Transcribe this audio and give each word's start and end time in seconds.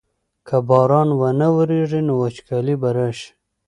که 0.47 0.57
باران 0.67 1.09
ونه 1.19 1.47
ورېږي 1.55 2.01
نو 2.07 2.13
وچکالي 2.21 2.75
به 2.81 2.89
راشي. 2.95 3.29